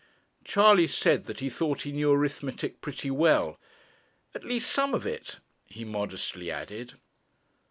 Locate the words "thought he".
1.51-1.91